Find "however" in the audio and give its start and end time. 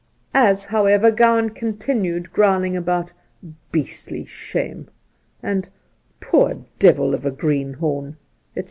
0.65-1.11